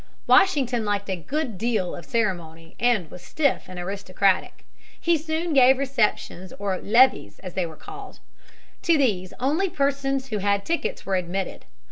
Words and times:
Washington 0.25 0.83
liked 0.83 1.11
a 1.11 1.15
good 1.15 1.59
deal 1.59 1.95
of 1.95 2.05
ceremony 2.05 2.75
and 2.79 3.11
was 3.11 3.21
stiff 3.21 3.65
and 3.67 3.77
aristocratic. 3.77 4.65
He 4.99 5.15
soon 5.15 5.53
gave 5.53 5.77
receptions 5.77 6.51
or 6.57 6.79
"levees" 6.79 7.37
as 7.43 7.53
they 7.53 7.67
were 7.67 7.75
called. 7.75 8.17
To 8.81 8.97
these 8.97 9.31
only 9.39 9.69
persons 9.69 10.29
who 10.29 10.39
had 10.39 10.65
tickets 10.65 11.05
were 11.05 11.17
admitted. 11.17 11.65